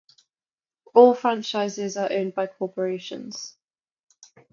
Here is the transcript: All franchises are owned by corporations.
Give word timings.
All 0.95 1.13
franchises 1.13 1.95
are 1.95 2.11
owned 2.11 2.33
by 2.33 2.47
corporations. 2.47 3.55